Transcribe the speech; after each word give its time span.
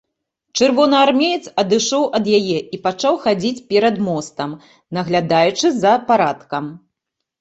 Чырвонаармеец 0.59 1.45
адышоў 1.63 2.03
ад 2.19 2.25
яе 2.39 2.57
і 2.77 2.81
пачаў 2.87 3.21
хадзіць 3.25 3.65
перад 3.75 3.95
мостам, 4.11 4.57
наглядаючы 4.99 5.67
за 5.85 5.93
парадкам. 6.13 6.65